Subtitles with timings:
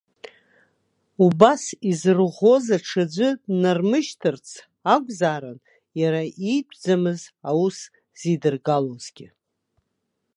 [1.25, 4.47] Убас изырӷәӷәоз аҽаӡәы днармышьҭырц
[4.93, 5.59] акәзаарын,
[6.01, 7.77] иара иитәӡамыз аус
[8.19, 9.27] зидыргалозгьы.